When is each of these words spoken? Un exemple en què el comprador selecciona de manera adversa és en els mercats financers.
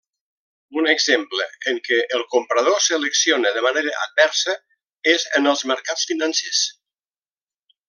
Un 0.81 0.87
exemple 0.93 1.43
en 1.71 1.77
què 1.87 1.99
el 2.19 2.23
comprador 2.31 2.79
selecciona 2.87 3.51
de 3.59 3.63
manera 3.67 3.93
adversa 4.07 4.57
és 5.15 5.29
en 5.41 5.53
els 5.53 5.63
mercats 5.75 6.11
financers. 6.15 6.65